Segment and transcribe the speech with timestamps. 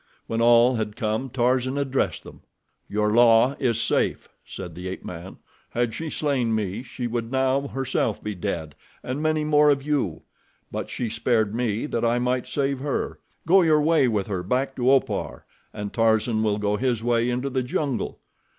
[0.25, 2.41] When all had come Tarzan addressed them.
[2.89, 5.37] "Your La is safe," said the ape man.
[5.69, 10.23] "Had she slain me she would now herself be dead and many more of you;
[10.71, 13.19] but she spared me that I might save her.
[13.45, 17.51] Go your way with her back to Opar, and Tarzan will go his way into
[17.51, 18.19] the jungle.